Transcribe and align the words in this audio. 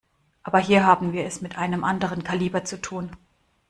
Aber 0.41 0.57
hier 0.57 0.83
haben 0.83 1.13
wir 1.13 1.25
es 1.27 1.41
mit 1.41 1.59
einem 1.59 1.83
anderen 1.83 2.23
Kaliber 2.23 2.63
zu 2.65 2.81
tun. 2.81 3.11